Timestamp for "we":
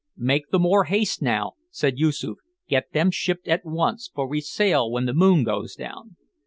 4.25-4.41